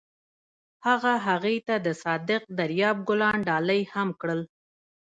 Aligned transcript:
هغه 0.87 1.13
هغې 1.27 1.55
ته 1.67 1.75
د 1.85 1.87
صادق 2.03 2.41
دریاب 2.59 2.97
ګلان 3.09 3.37
ډالۍ 3.47 3.81
هم 3.93 4.09
کړل. 4.21 4.41